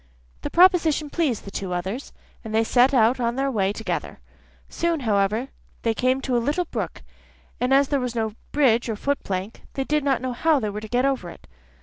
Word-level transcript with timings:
The 0.41 0.49
proposition 0.49 1.11
pleased 1.11 1.45
the 1.45 1.51
two 1.51 1.73
others, 1.73 2.11
and 2.43 2.55
they 2.55 2.63
set 2.63 2.91
out 2.91 3.19
on 3.19 3.35
their 3.35 3.51
way 3.51 3.71
together. 3.71 4.19
Soon, 4.67 5.01
however, 5.01 5.49
they 5.83 5.93
came 5.93 6.21
to 6.21 6.35
a 6.35 6.39
little 6.41 6.65
brook, 6.65 7.03
and 7.59 7.71
as 7.71 7.89
there 7.89 7.99
was 7.99 8.15
no 8.15 8.33
bridge 8.51 8.89
or 8.89 8.95
foot 8.95 9.23
plank, 9.23 9.61
they 9.75 9.83
did 9.83 10.03
not 10.03 10.19
know 10.19 10.33
how 10.33 10.59
they 10.59 10.71
were 10.71 10.81
to 10.81 10.87
get 10.87 11.05
over 11.05 11.29
it. 11.29 11.45